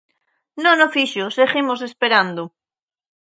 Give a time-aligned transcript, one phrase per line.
[0.63, 2.43] Non o fixo, seguimos esperando.